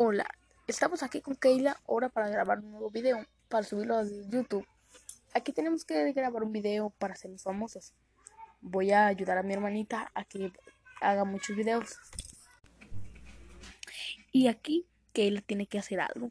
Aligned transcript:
Hola, 0.00 0.28
estamos 0.68 1.02
aquí 1.02 1.20
con 1.20 1.34
Keila 1.34 1.76
ahora 1.88 2.08
para 2.08 2.28
grabar 2.28 2.60
un 2.60 2.70
nuevo 2.70 2.88
video, 2.88 3.26
para 3.48 3.64
subirlo 3.64 3.96
a 3.96 4.04
YouTube. 4.04 4.64
Aquí 5.34 5.52
tenemos 5.52 5.84
que 5.84 6.12
grabar 6.12 6.44
un 6.44 6.52
video 6.52 6.90
para 6.90 7.16
ser 7.16 7.36
famosos. 7.40 7.94
Voy 8.60 8.92
a 8.92 9.08
ayudar 9.08 9.38
a 9.38 9.42
mi 9.42 9.54
hermanita 9.54 10.08
a 10.14 10.22
que 10.22 10.52
haga 11.00 11.24
muchos 11.24 11.56
videos. 11.56 11.98
Y 14.30 14.46
aquí 14.46 14.86
Keila 15.12 15.40
tiene 15.40 15.66
que 15.66 15.80
hacer 15.80 15.98
algo. 16.00 16.30